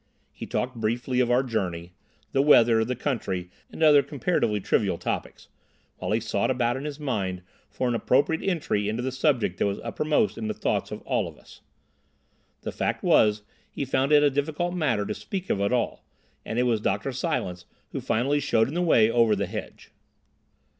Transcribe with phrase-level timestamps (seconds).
[0.33, 1.93] He talked briefly of our journey,
[2.31, 5.47] the weather, the country, and other comparatively trivial topics,
[5.99, 9.67] while he sought about in his mind for an appropriate entry into the subject that
[9.67, 11.61] was uppermost in the thoughts of all of us.
[12.63, 16.03] The fact was he found it a difficult matter to speak of at all,
[16.43, 17.11] and it was Dr.
[17.11, 19.91] Silence who finally showed him the way over the hedge.